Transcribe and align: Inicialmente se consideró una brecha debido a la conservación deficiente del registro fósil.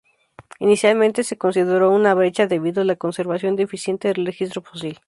Inicialmente 0.57 1.23
se 1.23 1.37
consideró 1.37 1.91
una 1.91 2.15
brecha 2.15 2.47
debido 2.47 2.81
a 2.81 2.85
la 2.85 2.95
conservación 2.95 3.55
deficiente 3.55 4.07
del 4.11 4.25
registro 4.25 4.63
fósil. 4.63 4.99